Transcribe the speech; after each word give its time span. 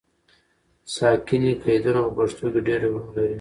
ساکني 0.93 1.51
قیدونه 1.63 1.99
په 2.05 2.11
پښتو 2.17 2.45
کې 2.53 2.59
ډېر 2.67 2.79
ډولونه 2.83 3.09
لري. 3.15 3.29